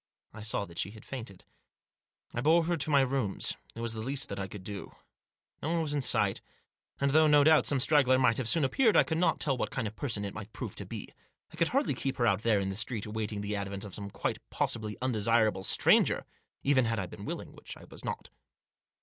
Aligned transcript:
I 0.33 0.41
saw 0.41 0.65
that 0.65 0.79
she 0.79 0.89
had 0.89 1.05
fainted. 1.05 1.43
I 2.33 2.41
bore 2.41 2.63
her 2.65 2.75
to 2.75 2.89
my 2.89 3.01
rooms. 3.01 3.55
It 3.75 3.81
was 3.81 3.93
the 3.93 3.99
least 4.01 4.29
that 4.29 4.39
I 4.39 4.47
could 4.47 4.63
do. 4.63 4.95
No 5.61 5.69
one 5.73 5.81
was 5.83 5.93
in 5.93 6.01
sight. 6.01 6.41
And 6.99 7.11
though, 7.11 7.27
no 7.27 7.43
doubt, 7.43 7.67
some 7.67 7.79
straggler 7.79 8.17
might 8.17 8.37
have 8.37 8.49
soon 8.49 8.63
appeared, 8.65 8.97
I 8.97 9.03
could 9.03 9.19
not 9.19 9.39
tell 9.39 9.55
what 9.55 9.69
kind 9.69 9.87
of 9.87 9.95
person 9.95 10.25
it 10.25 10.33
might 10.33 10.53
prove 10.53 10.73
to 10.77 10.87
be. 10.87 11.13
I 11.53 11.55
could 11.55 11.67
hardly 11.67 11.93
keep 11.93 12.17
her 12.17 12.25
out 12.25 12.41
there 12.41 12.59
in 12.59 12.69
the 12.69 12.75
street 12.75 13.05
awaiting 13.05 13.41
the 13.41 13.55
advent 13.55 13.85
of 13.85 13.93
some 13.93 14.09
quite 14.09 14.39
possibly 14.49 14.97
undesirable 15.03 15.61
stranger, 15.61 16.25
even 16.63 16.85
had 16.85 16.97
I 16.97 17.05
been 17.05 17.23
willing, 17.25 17.51
which 17.53 17.77
I 17.77 17.83
was 17.83 18.03
not. 18.03 18.31